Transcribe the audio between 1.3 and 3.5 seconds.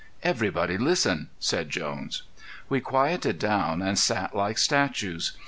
said Jones. We quieted